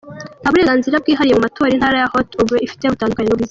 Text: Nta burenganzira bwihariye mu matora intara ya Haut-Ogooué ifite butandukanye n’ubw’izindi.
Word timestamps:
Nta 0.41 0.49
burenganzira 0.51 1.01
bwihariye 1.03 1.35
mu 1.35 1.45
matora 1.45 1.73
intara 1.75 1.97
ya 2.01 2.11
Haut-Ogooué 2.11 2.61
ifite 2.67 2.83
butandukanye 2.91 3.25
n’ubw’izindi. 3.27 3.39